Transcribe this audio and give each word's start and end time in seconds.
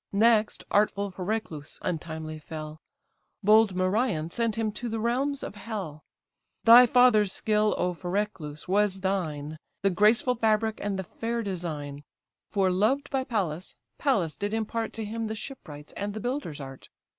Next 0.11 0.63
artful 0.71 1.11
Phereclus 1.11 1.77
untimely 1.83 2.39
fell; 2.39 2.81
Bold 3.43 3.75
Merion 3.75 4.31
sent 4.31 4.55
him 4.57 4.71
to 4.71 4.89
the 4.89 4.99
realms 4.99 5.43
of 5.43 5.53
hell. 5.53 6.01
Thy 6.63 6.87
father's 6.87 7.31
skill, 7.31 7.75
O 7.77 7.93
Phereclus! 7.93 8.67
was 8.67 9.01
thine, 9.01 9.57
The 9.83 9.91
graceful 9.91 10.33
fabric 10.33 10.79
and 10.81 10.97
the 10.97 11.03
fair 11.03 11.43
design; 11.43 12.03
For 12.49 12.71
loved 12.71 13.11
by 13.11 13.23
Pallas, 13.23 13.75
Pallas 13.99 14.35
did 14.35 14.55
impart 14.55 14.91
To 14.93 15.05
him 15.05 15.27
the 15.27 15.35
shipwright's 15.35 15.93
and 15.93 16.15
the 16.15 16.19
builder's 16.19 16.59
art. 16.59 16.89